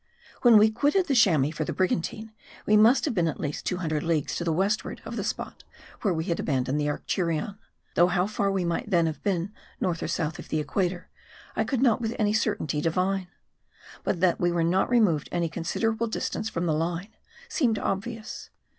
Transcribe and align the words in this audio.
WHEN 0.41 0.57
we 0.57 0.71
quitted 0.71 1.05
the 1.05 1.13
Chamois 1.13 1.51
for 1.51 1.63
the 1.63 1.73
brigantine, 1.73 2.31
we 2.65 2.75
must 2.75 3.05
have 3.05 3.13
been 3.13 3.27
at 3.27 3.39
least 3.39 3.67
two 3.67 3.77
hundred 3.77 4.01
leagues 4.01 4.35
to 4.35 4.43
the 4.43 4.51
west 4.51 4.83
ward 4.83 4.99
of 5.05 5.15
the 5.15 5.23
spot, 5.23 5.63
where 6.01 6.11
we 6.11 6.23
had 6.23 6.39
abandoned 6.39 6.79
the 6.81 6.89
Arcturion. 6.89 7.59
Though 7.93 8.07
how 8.07 8.25
far 8.25 8.49
we 8.51 8.65
might 8.65 8.89
then 8.89 9.05
have 9.05 9.21
been, 9.21 9.53
North 9.79 10.01
or 10.01 10.07
South 10.07 10.39
of 10.39 10.49
the 10.49 10.59
Equator, 10.59 11.07
I 11.55 11.63
could 11.65 11.83
not 11.83 12.01
with 12.01 12.15
any 12.17 12.33
certainty 12.33 12.81
divine. 12.81 13.27
But 14.03 14.21
that 14.21 14.39
we 14.39 14.51
were 14.51 14.63
not 14.63 14.89
removed 14.89 15.29
any 15.31 15.49
considerable 15.49 16.07
distance 16.07 16.49
from 16.49 16.65
the 16.65 16.73
Line, 16.73 17.13
seemed 17.47 17.77
obvious. 17.77 18.49